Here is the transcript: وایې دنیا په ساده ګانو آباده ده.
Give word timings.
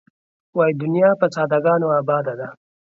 وایې 0.57 0.77
دنیا 0.81 1.09
په 1.21 1.27
ساده 1.35 1.57
ګانو 1.65 1.87
آباده 2.01 2.33
ده. 2.39 2.47